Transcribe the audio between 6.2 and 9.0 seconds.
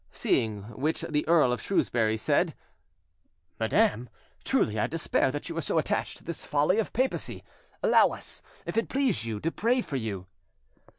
this folly of papacy: allow us, if it